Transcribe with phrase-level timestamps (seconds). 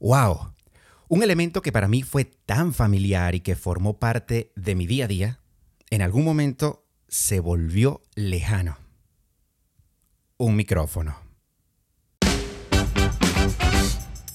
[0.00, 0.52] ¡Wow!
[1.08, 5.06] Un elemento que para mí fue tan familiar y que formó parte de mi día
[5.06, 5.40] a día,
[5.90, 8.78] en algún momento se volvió lejano.
[10.36, 11.16] Un micrófono.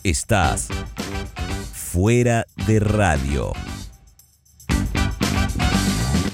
[0.04, 0.68] Estás
[1.72, 3.54] fuera de radio.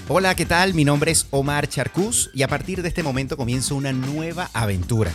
[0.07, 0.73] Hola, ¿qué tal?
[0.73, 5.11] Mi nombre es Omar Charcús y a partir de este momento comienzo una nueva aventura.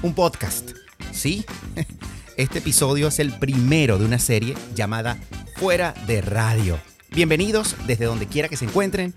[0.00, 0.70] Un podcast.
[1.12, 1.44] ¿Sí?
[2.38, 5.18] Este episodio es el primero de una serie llamada
[5.56, 6.78] Fuera de Radio.
[7.10, 9.12] Bienvenidos desde donde quiera que se encuentren.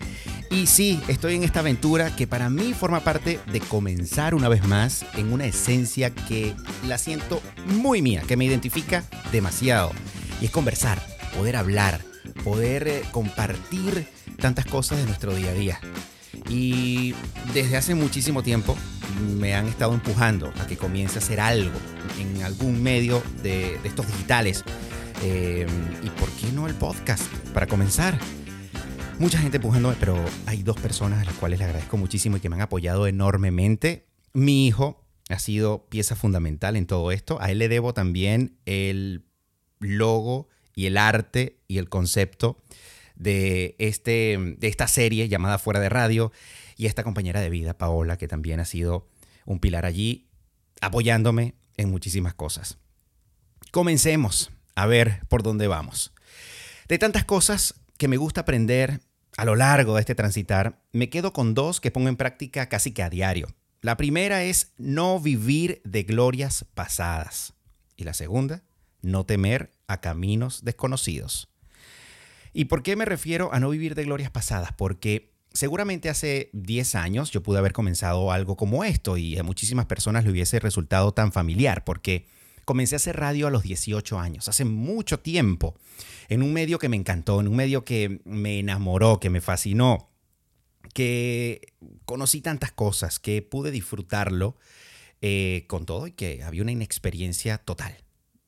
[0.50, 4.68] Y sí, estoy en esta aventura que para mí forma parte de comenzar una vez
[4.68, 6.56] más en una esencia que
[6.88, 9.92] la siento muy mía, que me identifica demasiado.
[10.42, 11.00] Y es conversar,
[11.38, 12.02] poder hablar,
[12.44, 15.80] poder eh, compartir tantas cosas de nuestro día a día.
[16.50, 17.14] Y
[17.54, 18.76] desde hace muchísimo tiempo
[19.20, 21.78] me han estado empujando a que comience a hacer algo
[22.20, 24.64] en algún medio de, estos digitales.
[25.24, 25.68] Eh,
[26.04, 27.24] ¿Y por qué no el podcast?
[27.54, 28.18] Para comenzar.
[29.20, 32.50] Mucha gente empujándome, pero hay dos personas a las cuales le agradezco muchísimo y que
[32.50, 34.08] me han apoyado enormemente.
[34.34, 37.40] Mi hijo ha sido pieza fundamental en todo esto.
[37.42, 39.26] A él le debo también el
[39.80, 42.62] logo y el arte y el concepto
[43.16, 46.32] de, este, de esta serie llamada Fuera de Radio
[46.78, 49.08] y esta compañera de vida, Paola, que también ha sido
[49.46, 50.28] un pilar allí,
[50.82, 52.78] apoyándome en muchísimas cosas.
[53.72, 56.14] Comencemos a ver por dónde vamos.
[56.88, 59.02] De tantas cosas que me gusta aprender
[59.38, 62.92] a lo largo de este transitar, me quedo con dos que pongo en práctica casi
[62.92, 63.48] que a diario.
[63.82, 67.54] La primera es no vivir de glorias pasadas.
[67.96, 68.64] Y la segunda,
[69.02, 71.50] no temer a caminos desconocidos.
[72.54, 74.74] ¿Y por qué me refiero a no vivir de glorias pasadas?
[74.74, 79.86] Porque seguramente hace 10 años yo pude haber comenzado algo como esto y a muchísimas
[79.86, 82.26] personas le hubiese resultado tan familiar porque
[82.66, 85.76] comencé a hacer radio a los 18 años, hace mucho tiempo,
[86.30, 90.10] en un medio que me encantó, en un medio que me enamoró, que me fascinó,
[90.94, 91.74] que
[92.06, 94.56] conocí tantas cosas, que pude disfrutarlo
[95.22, 97.98] eh, con todo y que había una inexperiencia total.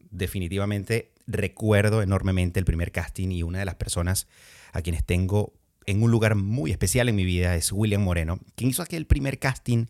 [0.09, 4.27] Definitivamente recuerdo enormemente el primer casting y una de las personas
[4.71, 5.53] a quienes tengo
[5.85, 9.39] en un lugar muy especial en mi vida es William Moreno, quien hizo aquel primer
[9.39, 9.87] casting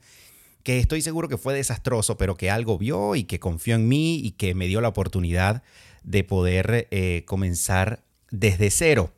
[0.63, 4.15] que estoy seguro que fue desastroso, pero que algo vio y que confió en mí
[4.15, 5.61] y que me dio la oportunidad
[6.03, 9.13] de poder eh, comenzar desde cero.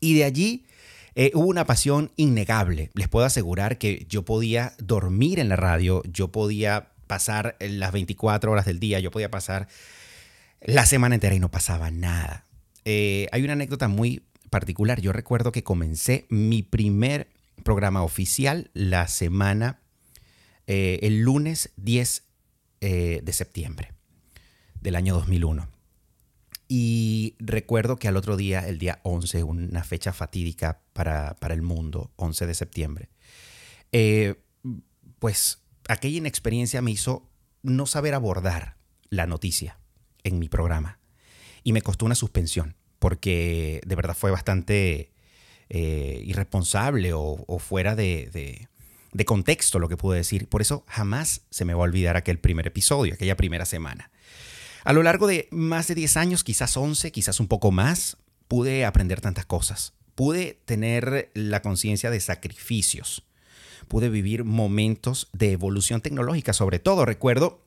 [0.00, 0.66] Y de allí
[1.14, 2.90] eh, hubo una pasión innegable.
[2.94, 8.50] Les puedo asegurar que yo podía dormir en la radio, yo podía pasar las 24
[8.50, 9.68] horas del día, yo podía pasar
[10.60, 12.46] la semana entera y no pasaba nada.
[12.84, 14.22] Eh, hay una anécdota muy
[14.54, 15.00] particular.
[15.00, 17.26] Yo recuerdo que comencé mi primer
[17.64, 19.80] programa oficial la semana,
[20.68, 22.22] eh, el lunes 10
[22.80, 23.94] eh, de septiembre
[24.80, 25.68] del año 2001.
[26.68, 31.62] Y recuerdo que al otro día, el día 11, una fecha fatídica para, para el
[31.62, 33.08] mundo, 11 de septiembre,
[35.18, 37.28] pues aquella inexperiencia me hizo
[37.64, 38.76] no saber abordar
[39.10, 39.80] la noticia
[40.22, 41.00] en mi programa.
[41.64, 45.10] Y me costó una suspensión, porque de verdad fue bastante
[45.68, 48.66] eh, irresponsable o, fuera de,
[49.12, 50.48] de, contexto lo que pude decir.
[50.48, 54.10] Por eso jamás se me va a olvidar aquel primer episodio, aquella primera semana.
[54.84, 58.16] A lo largo de más de 10 años, quizás 11, quizás un poco más,
[58.48, 59.92] pude aprender tantas cosas.
[60.14, 63.26] Pude tener la conciencia de sacrificios.
[63.86, 67.04] Pude vivir momentos de evolución tecnológica, sobre todo.
[67.04, 67.66] Recuerdo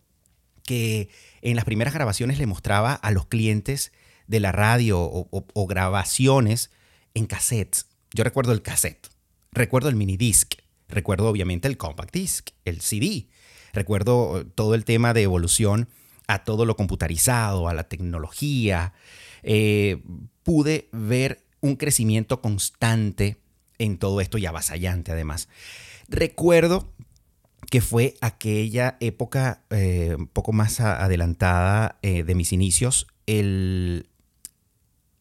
[0.65, 1.09] que
[1.43, 3.91] en las primeras grabaciones le mostraba a los clientes
[4.27, 6.71] de la radio o, grabaciones
[7.13, 7.87] en cassettes.
[8.13, 9.09] Yo recuerdo el cassette,
[9.51, 10.53] recuerdo el mini disc,
[10.87, 13.27] recuerdo obviamente el compact disc, el CD,
[13.73, 15.89] recuerdo todo el tema de evolución
[16.27, 18.93] a todo lo computarizado, a la tecnología.
[19.43, 20.03] Eh,
[20.43, 23.37] pude ver un crecimiento constante
[23.77, 25.47] en todo esto y avasallante además.
[26.09, 26.93] Recuerdo
[27.69, 34.07] que fue aquella época eh, un poco más adelantada eh, de mis inicios, el,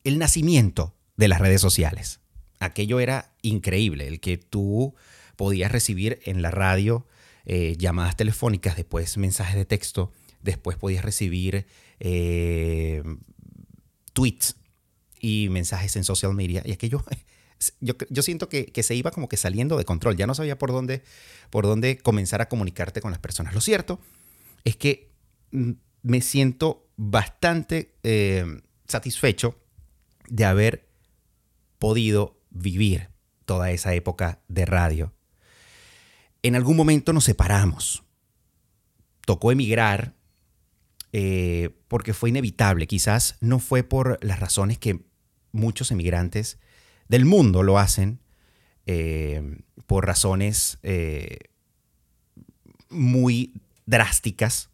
[0.08, 2.20] el nacimiento de las redes sociales.
[2.58, 4.94] Aquello era increíble, el que tú
[5.36, 7.06] podías recibir en la radio
[7.44, 10.12] eh, llamadas telefónicas, después mensajes de texto,
[10.42, 11.66] después podías recibir
[14.12, 14.56] tweets
[15.20, 16.62] y mensajes en social media.
[16.64, 17.04] Y aquello
[17.80, 20.16] yo, siento que, se iba como que saliendo de control.
[20.16, 21.02] Ya no sabía por dónde,
[21.50, 23.54] por dónde comenzar a comunicarte con las personas.
[23.54, 24.00] Lo cierto
[24.64, 25.10] es que
[25.52, 28.44] mm, me siento bastante eh,
[28.86, 29.58] satisfecho
[30.28, 30.88] de haber
[31.78, 33.10] podido vivir
[33.44, 35.12] toda esa época de radio.
[36.42, 38.04] En algún momento nos separamos.
[39.24, 40.14] Tocó emigrar
[41.12, 42.86] eh, porque fue inevitable.
[42.86, 45.00] Quizás no fue por las razones que
[45.52, 46.58] muchos emigrantes
[47.08, 48.20] del mundo lo hacen,
[48.86, 51.38] eh, por razones eh,
[52.88, 53.54] muy
[53.86, 54.70] drásticas.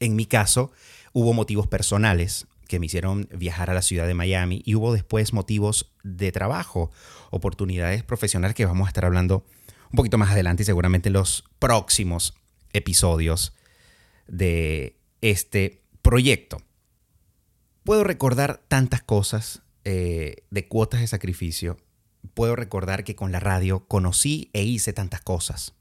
[0.00, 0.72] En mi caso,
[1.12, 5.32] hubo motivos personales que me hicieron viajar a la ciudad de Miami y hubo después
[5.32, 6.90] motivos de trabajo,
[7.30, 9.44] oportunidades profesionales que vamos a estar hablando
[9.90, 12.34] un poquito más adelante y seguramente en los próximos
[12.72, 13.54] episodios
[14.26, 16.58] de este proyecto.
[17.84, 21.76] Puedo recordar tantas cosas eh, de cuotas de sacrificio.
[22.32, 25.74] Puedo recordar que con la radio conocí e hice tantas cosas.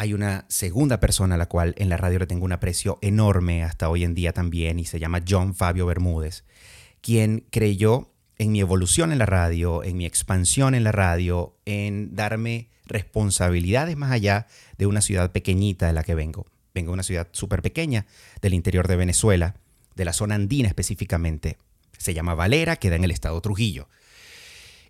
[0.00, 3.64] Hay una segunda persona a la cual en la radio le tengo un aprecio enorme
[3.64, 6.44] hasta hoy en día también y se llama John Fabio Bermúdez,
[7.00, 12.14] quien creyó en mi evolución en la radio, en mi expansión en la radio, en
[12.14, 14.46] darme responsabilidades más allá
[14.78, 16.46] de una ciudad pequeñita de la que vengo.
[16.72, 18.06] Vengo de una ciudad súper pequeña
[18.40, 19.56] del interior de Venezuela,
[19.96, 21.58] de la zona andina específicamente.
[21.98, 23.88] Se llama Valera, queda en el estado Trujillo.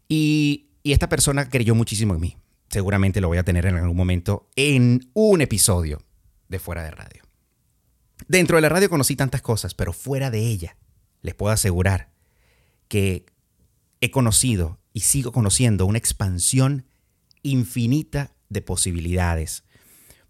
[0.07, 2.37] Y, y esta persona creyó muchísimo en mí
[2.69, 6.03] seguramente lo voy a tener en algún momento en un episodio
[6.49, 7.23] de Fuera de Radio.
[8.27, 10.77] Dentro de la radio conocí tantas cosas, pero fuera de ella,
[11.23, 12.11] les puedo asegurar
[12.89, 13.27] que
[14.01, 16.87] he conocido y sigo conociendo una expansión
[17.43, 19.65] infinita de posibilidades.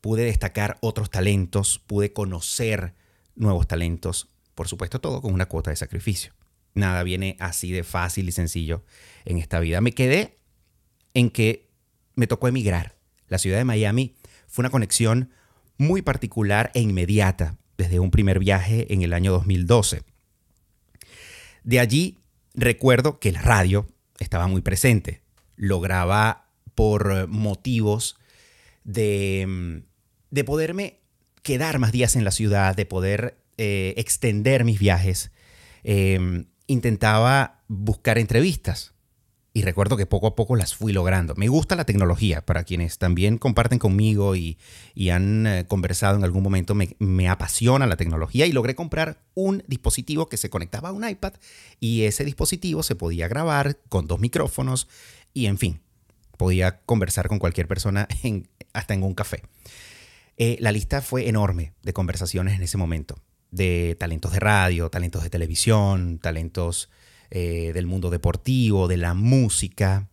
[0.00, 2.94] Pude destacar otros talentos, pude conocer
[3.34, 6.32] nuevos talentos, por supuesto todo con una cuota de sacrificio.
[6.74, 8.84] Nada viene así de fácil y sencillo
[9.24, 9.80] en esta vida.
[9.80, 10.36] Me quedé
[11.14, 11.67] en que
[12.18, 12.96] me tocó emigrar.
[13.28, 14.16] La ciudad de Miami
[14.48, 15.30] fue una conexión
[15.76, 20.02] muy particular e inmediata desde un primer viaje en el año 2012.
[21.62, 22.18] De allí
[22.54, 23.86] recuerdo que la radio
[24.18, 25.22] estaba muy presente.
[25.54, 28.16] Lograba por motivos
[28.82, 29.84] de,
[30.30, 30.98] de poderme
[31.44, 35.30] quedar más días en la ciudad, de poder eh, extender mis viajes.
[35.84, 38.97] Em, intentaba buscar entrevistas
[39.54, 41.34] y recuerdo que poco a poco las fui logrando.
[41.34, 44.58] Me gusta la tecnología, para quienes también comparten conmigo y,
[45.10, 49.64] han eh, conversado en algún momento, me, me, apasiona la tecnología y logré comprar un
[49.66, 51.34] dispositivo que se conectaba a un iPad
[51.80, 54.88] y ese dispositivo se podía grabar con dos micrófonos
[55.32, 55.80] y en fin,
[56.36, 58.08] podía conversar con cualquier persona
[58.72, 59.42] hasta en un café.
[60.38, 63.18] Eh, la lista fue enorme de conversaciones en ese momento,
[63.50, 66.90] de talentos de radio, talentos de televisión, talentos
[67.30, 70.08] eh, del mundo deportivo, de la música,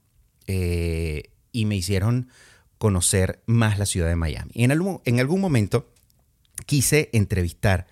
[0.48, 2.30] eh, y me hicieron
[2.78, 4.52] conocer más la ciudad de Miami.
[4.56, 5.94] En algún, en algún momento
[6.66, 7.88] quise entrevistar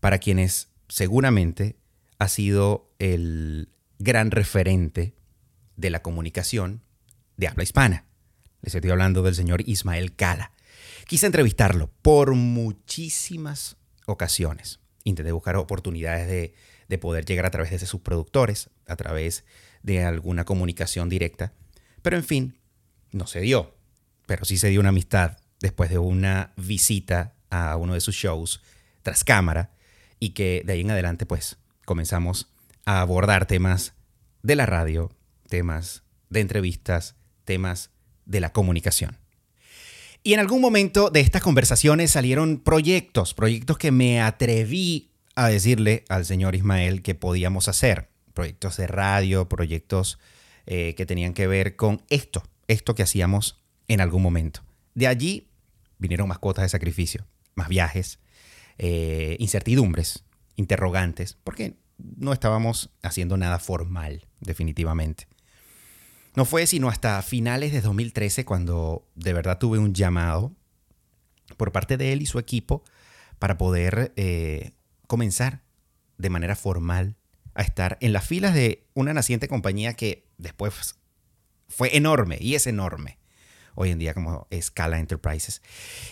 [0.00, 1.76] para quienes seguramente
[2.18, 5.14] ha sido el gran referente
[5.76, 6.82] de la comunicación
[7.36, 8.06] de habla hispana.
[8.62, 10.52] Les estoy hablando del señor Ismael Cala.
[11.06, 13.76] Quise entrevistarlo por muchísimas
[14.06, 14.80] ocasiones.
[15.04, 16.54] Intenté buscar oportunidades de,
[16.92, 19.46] de poder llegar a través de sus productores, a través
[19.82, 21.54] de alguna comunicación directa.
[22.02, 22.58] Pero en fin,
[23.12, 23.74] no se dio.
[24.26, 28.60] Pero sí se dio una amistad después de una visita a uno de sus shows
[29.00, 29.70] tras cámara
[30.20, 31.56] y que de ahí en adelante pues
[31.86, 32.52] comenzamos
[32.84, 33.94] a abordar temas
[34.42, 35.16] de la radio,
[35.48, 37.16] temas de entrevistas,
[37.46, 37.88] temas
[38.26, 39.16] de la comunicación.
[40.22, 46.04] Y en algún momento de estas conversaciones salieron proyectos, proyectos que me atreví a decirle
[46.08, 48.10] al señor Ismael que podíamos hacer.
[48.34, 50.18] Proyectos de radio, proyectos
[50.66, 54.62] eh, que tenían que ver con esto, esto que hacíamos en algún momento.
[54.94, 55.48] De allí
[55.98, 58.20] vinieron más cuotas de sacrificio, más viajes,
[58.78, 60.24] eh, incertidumbres,
[60.56, 65.28] interrogantes, porque no estábamos haciendo nada formal, definitivamente.
[66.34, 70.54] No fue sino hasta finales de 2013 cuando de verdad tuve un llamado
[71.56, 72.82] por parte de él y su equipo
[73.38, 74.72] para poder eh,
[75.12, 75.60] comenzar
[76.16, 77.16] de manera formal
[77.52, 80.96] a estar en las filas de una naciente compañía que después
[81.68, 83.18] fue enorme y es enorme
[83.74, 85.60] hoy en día como Scala Enterprises.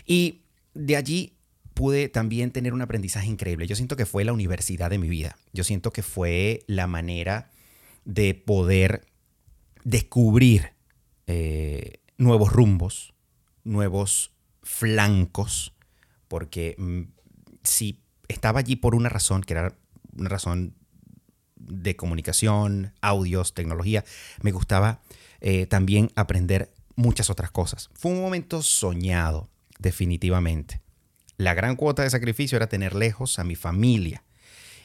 [0.05, 0.43] Y
[0.75, 1.39] de allí
[1.73, 3.67] pude también tener un aprendizaje increíble.
[3.67, 5.39] Yo siento que fue la universidad de mi vida.
[5.55, 7.51] Yo siento que fue la manera
[8.05, 9.07] de poder
[9.83, 10.75] descubrir
[11.27, 13.15] eh, nuevos rumbos,
[13.65, 15.73] nuevos flancos,
[16.29, 17.05] porque mm,
[17.63, 18.00] si
[18.31, 19.75] estaba allí por una razón, que era
[20.17, 20.75] una razón
[21.57, 24.05] de comunicación, audios, tecnología.
[24.43, 25.03] Me gustaba
[25.41, 27.91] eh, también aprender muchas otras cosas.
[27.95, 30.81] Fue un momento soñado, definitivamente.
[31.37, 34.23] La gran cuota de sacrificio era tener lejos a mi familia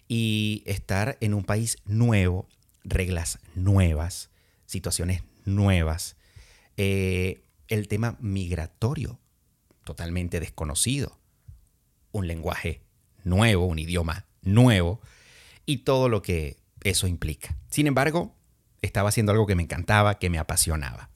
[0.07, 2.47] y estar en un país nuevo,
[2.83, 4.29] reglas nuevas,
[4.65, 6.15] situaciones nuevas.
[6.77, 9.19] Eh, el tema migratorio,
[9.83, 11.19] totalmente desconocido.
[12.11, 12.84] Un lenguaje
[13.25, 15.01] nuevo, un idioma nuevo
[15.65, 17.57] y todo lo que eso implica.
[17.69, 18.35] Sin embargo,
[18.81, 21.09] estaba haciendo algo que me encantaba, que me apasionaba.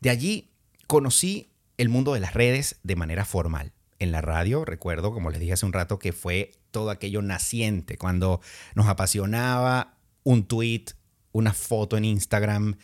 [0.00, 0.50] De allí
[0.86, 3.72] conocí el mundo de las redes de manera formal.
[3.98, 7.98] En la radio, recuerdo, como les dije hace un rato, que fue todo aquello naciente,
[7.98, 8.40] cuando
[8.74, 10.86] nos apasionaba un tweet,
[11.32, 12.76] una foto en Instagram,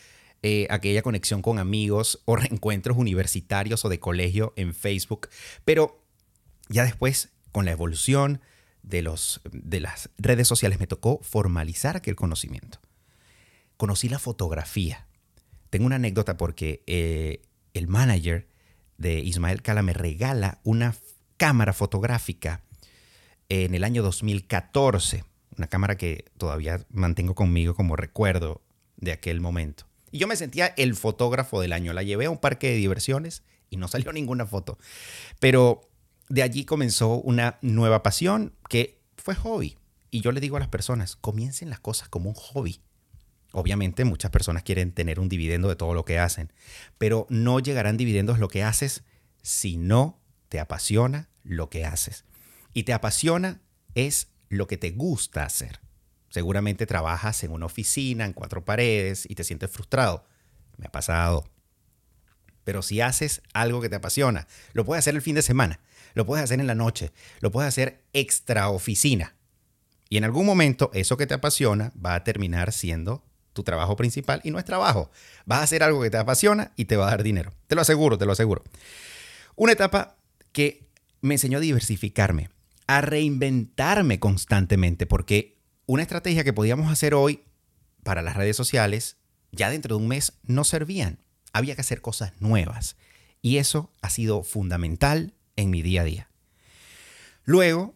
[0.43, 5.29] eh, aquella conexión con amigos o reencuentros universitarios o de colegio en Facebook.
[5.65, 6.05] Pero
[6.69, 8.41] ya después, con la evolución
[8.87, 12.81] de, los, de las redes sociales, me tocó formalizar aquel conocimiento.
[13.77, 15.07] Conocí la fotografía.
[15.69, 17.43] Tengo una anécdota porque eh,
[17.75, 18.49] el manager
[18.97, 20.95] de Ismael Cala me regala una
[21.37, 22.63] cámara fotográfica
[23.49, 25.25] en el año 2014,
[25.59, 28.63] una cámara que todavía mantengo conmigo como recuerdo
[28.97, 29.85] de aquel momento.
[30.11, 31.93] Y yo me sentía el fotógrafo del año.
[31.93, 34.79] La llevé a un parque de diversiones y no salió ninguna foto.
[35.41, 35.91] Pero
[36.29, 39.77] de allí comenzó una nueva pasión que fue hobby.
[40.11, 42.81] Y yo le digo a las personas, comiencen las cosas como un hobby.
[43.53, 46.53] Obviamente muchas personas quieren tener un dividendo de todo lo que hacen,
[46.99, 49.05] pero no llegarán dividendos lo que haces
[49.43, 52.25] si no te apasiona lo que haces.
[52.73, 53.61] Y te apasiona
[53.95, 55.81] es lo que te gusta hacer.
[56.29, 60.25] Seguramente trabajas en una oficina, en cuatro paredes y te sientes frustrado.
[60.77, 61.49] Me ha pasado.
[62.65, 65.81] Pero si haces algo que te apasiona, lo puedes hacer el fin de semana,
[66.17, 69.37] lo puedes hacer en la noche, lo puedes hacer extra oficina.
[70.09, 74.41] Y en algún momento eso que te apasiona va a terminar siendo tu trabajo principal
[74.43, 75.11] y no es trabajo.
[75.45, 77.53] Vas a hacer algo que te apasiona y te va a dar dinero.
[77.67, 78.65] Te lo aseguro, te lo aseguro.
[79.57, 80.17] Una etapa
[80.53, 80.89] que
[81.21, 82.49] me enseñó a diversificarme,
[82.87, 87.43] a reinventarme constantemente, porque una estrategia que podíamos hacer hoy
[88.05, 89.19] para las redes sociales,
[89.53, 91.19] ya dentro de un mes no servían.
[91.53, 92.97] Había que hacer cosas nuevas.
[93.43, 96.31] Y eso ha sido fundamental en mi día a día.
[97.45, 97.95] Luego,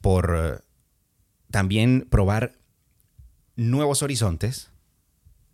[0.00, 0.58] por eh,
[1.50, 2.58] también probar
[3.56, 4.70] nuevos horizontes,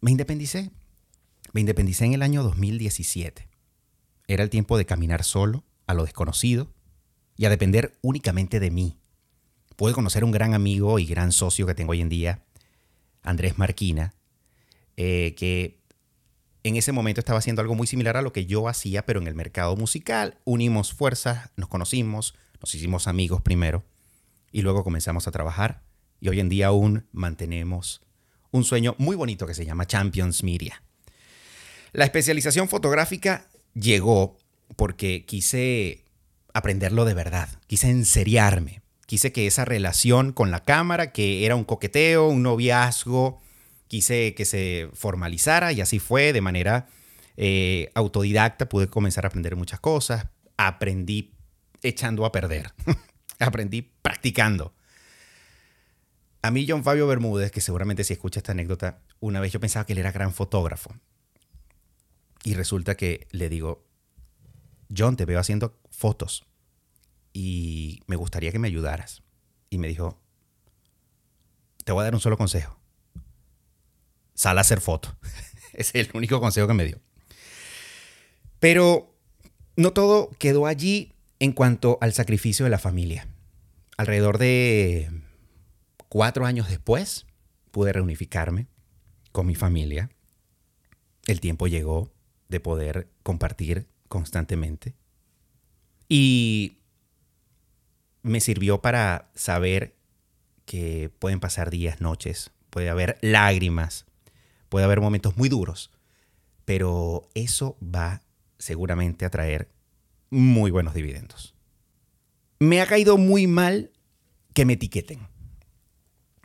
[0.00, 0.70] me independicé.
[1.52, 3.48] Me independicé en el año 2017.
[4.26, 6.72] Era el tiempo de caminar solo a lo desconocido
[7.36, 8.98] y a depender únicamente de mí
[9.76, 12.44] pude conocer un gran amigo y gran socio que tengo hoy en día,
[13.22, 14.14] Andrés Marquina,
[14.96, 15.80] eh, que
[16.64, 19.28] en ese momento estaba haciendo algo muy similar a lo que yo hacía, pero en
[19.28, 20.38] el mercado musical.
[20.44, 23.84] Unimos fuerzas, nos conocimos, nos hicimos amigos primero
[24.50, 25.82] y luego comenzamos a trabajar
[26.20, 28.00] y hoy en día aún mantenemos
[28.50, 30.82] un sueño muy bonito que se llama Champions Media.
[31.92, 34.38] La especialización fotográfica llegó
[34.74, 36.04] porque quise
[36.54, 41.64] aprenderlo de verdad, quise enseriarme, Quise que esa relación con la cámara, que era un
[41.64, 43.40] coqueteo, un noviazgo,
[43.94, 46.88] quise que se formalizara y así fue de manera
[47.36, 48.68] eh, autodidacta.
[48.68, 50.26] Pude comenzar a aprender muchas cosas.
[50.56, 51.36] Aprendí
[51.80, 52.72] echando a perder.
[53.38, 54.74] Aprendí practicando.
[56.42, 59.86] A mí, John Fabio Bermúdez, que seguramente si escucha esta anécdota, una vez yo pensaba
[59.86, 60.92] que él era gran fotógrafo.
[62.42, 63.86] Y resulta que le digo,
[64.94, 66.44] John, te veo haciendo fotos
[67.32, 69.22] y me gustaría que me ayudaras.
[69.70, 70.20] Y me dijo,
[71.84, 72.83] te voy a dar un solo consejo.
[74.34, 75.16] Sal a hacer foto.
[75.72, 77.00] es el único consejo que me dio.
[78.60, 79.14] Pero
[79.76, 83.28] no todo quedó allí en cuanto al sacrificio de la familia.
[83.96, 85.10] Alrededor de
[86.08, 87.26] cuatro años después
[87.70, 88.68] pude reunificarme
[89.32, 90.10] con mi familia.
[91.26, 92.12] El tiempo llegó
[92.48, 94.94] de poder compartir constantemente.
[96.08, 96.78] Y
[98.22, 99.96] me sirvió para saber
[100.64, 104.06] que pueden pasar días, noches, puede haber lágrimas,
[104.74, 105.92] puede haber momentos muy duros,
[106.64, 108.22] pero eso va
[108.58, 109.70] seguramente a traer
[110.30, 111.54] muy buenos dividendos.
[112.58, 113.92] Me ha caído muy mal
[114.52, 115.28] que me etiqueten,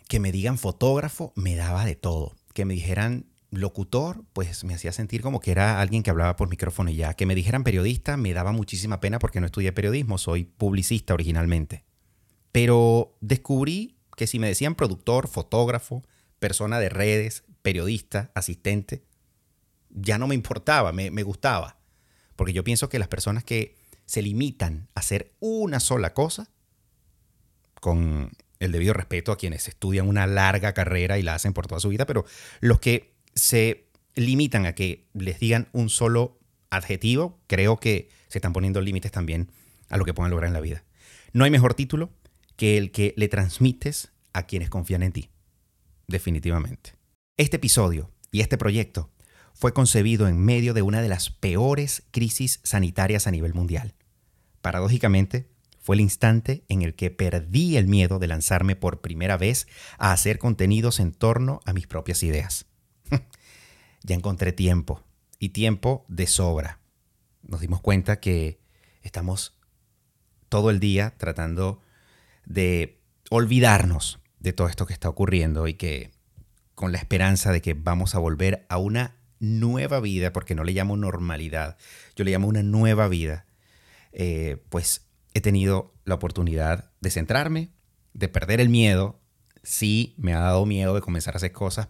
[0.08, 4.92] que me digan fotógrafo, me daba de todo, que me dijeran locutor, pues me hacía
[4.92, 7.16] sentir como que era alguien que hablaba por micrófono y ya.
[7.16, 11.84] Que me dijeran periodista me daba muchísima pena porque no estudié periodismo, soy publicista originalmente.
[12.52, 16.04] Pero descubrí que si me decían productor, fotógrafo,
[16.40, 19.04] persona de redes, periodista, asistente,
[19.90, 21.78] ya no me importaba, me, gustaba.
[22.36, 26.50] Porque yo pienso que las personas que se limitan a hacer una sola cosa,
[27.82, 31.80] con el debido respeto a quienes estudian una larga carrera y la hacen por toda
[31.80, 32.26] su vida, pero
[32.60, 38.54] los que se limitan a que les digan un solo adjetivo, creo que se están
[38.54, 39.52] poniendo límites también
[39.88, 40.84] a lo que puedan lograr en la vida.
[41.34, 42.12] No hay mejor título
[42.58, 45.30] que el que le transmites a quienes confían en ti.
[46.10, 46.96] Definitivamente.
[47.38, 49.12] Este episodio y este proyecto
[49.54, 53.94] fue concebido en medio de una de las peores crisis sanitarias a nivel mundial.
[54.62, 55.48] Paradójicamente,
[55.80, 59.68] fue el instante en el que perdí el miedo de lanzarme por primera vez
[60.00, 62.66] a hacer contenidos en torno a mis propias ideas.
[64.04, 65.04] ya encontré tiempo,
[65.38, 66.80] y tiempo de sobra.
[67.44, 68.60] Nos dimos cuenta que
[69.04, 69.58] estamos
[70.50, 71.82] todo el día tratando
[72.46, 73.00] de
[73.30, 76.12] olvidarnos de todo esto que está ocurriendo y que
[76.76, 80.74] con la esperanza de que vamos a volver a una nueva vida, porque no le
[80.74, 81.78] llamo normalidad,
[82.16, 83.46] yo le llamo una nueva vida,
[84.12, 87.70] eh, pues he tenido la oportunidad de centrarme,
[88.14, 89.20] de perder el miedo.
[89.64, 91.90] Sí, me ha dado miedo de comenzar a hacer cosas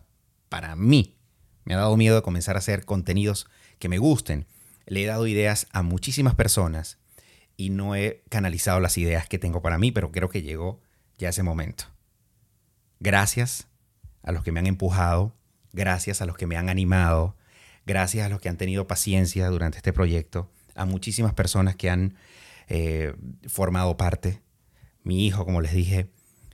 [0.50, 1.18] para mí.
[1.66, 4.48] Me ha dado miedo de comenzar a hacer contenidos que me gusten.
[4.86, 6.98] Le he dado ideas a muchísimas personas
[7.58, 10.82] y no he canalizado las ideas que tengo para mí, pero creo que llegó
[11.18, 11.86] ya ese momento.
[13.00, 13.68] Gracias
[14.24, 15.36] a los que me han empujado,
[15.72, 17.38] gracias a los que me han animado,
[17.86, 22.16] gracias a los que han tenido paciencia durante este proyecto, a muchísimas personas que han
[22.68, 23.14] eh,
[23.48, 24.42] formado parte.
[25.04, 26.12] Mi hijo, como les dije,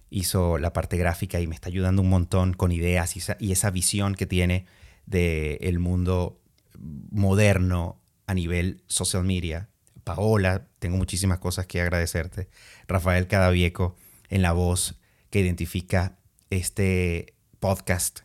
[0.10, 4.16] hizo la parte gráfica y me está ayudando un montón con ideas y esa, visión
[4.16, 4.66] que tiene
[5.06, 6.40] del mundo
[6.78, 9.70] moderno a nivel social media.
[10.04, 12.50] Paola, tengo muchísimas cosas que agradecerte.
[12.88, 13.96] Rafael Cadavieco
[14.30, 15.00] en la voz
[15.30, 16.18] que identifica
[16.58, 18.22] este podcast.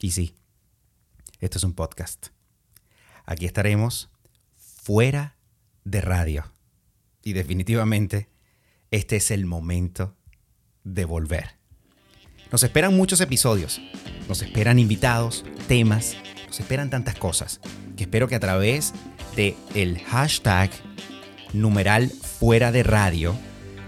[0.00, 0.34] Y sí,
[1.40, 2.28] esto es un podcast.
[3.24, 4.10] Aquí estaremos
[4.56, 5.36] fuera
[5.84, 6.52] de radio.
[7.22, 8.28] Y definitivamente
[8.90, 10.16] este es el momento
[10.84, 11.58] de volver.
[12.50, 13.80] Nos esperan muchos episodios,
[14.28, 17.60] nos esperan invitados, temas, nos esperan tantas cosas
[17.96, 18.94] que espero que a través
[19.36, 20.70] de el hashtag
[21.52, 23.36] numeral fuera de radio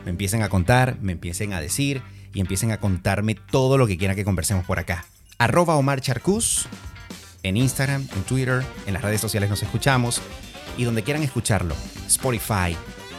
[0.04, 3.98] me empiecen a contar, me empiecen a decir y empiecen a contarme todo lo que
[3.98, 5.04] quieran que conversemos por acá.
[5.38, 6.02] Arroba Omar
[7.42, 10.20] en Instagram, en Twitter, en las redes sociales nos escuchamos
[10.76, 11.74] y donde quieran escucharlo,
[12.06, 12.76] Spotify,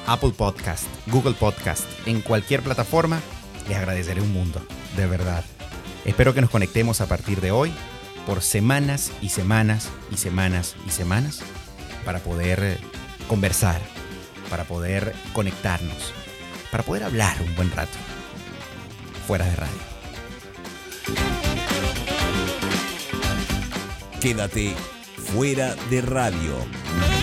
[0.08, 3.20] Apple Podcast, Google Podcast, en cualquier plataforma,
[3.68, 4.62] les agradeceré un mundo,
[4.96, 5.44] de verdad.
[6.06, 7.72] Espero que nos conectemos a partir de hoy
[8.26, 11.42] por semanas y semanas y semanas y semanas
[12.06, 12.80] para poder
[13.28, 13.82] conversar,
[14.50, 16.14] para poder conectarnos,
[16.72, 17.98] para poder hablar un buen rato
[19.28, 19.82] fuera de radio.
[24.20, 24.76] Quédate
[25.18, 27.21] fuera de radio.